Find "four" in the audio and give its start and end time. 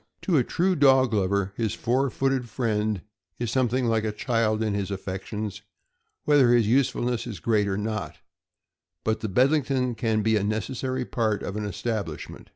1.75-2.09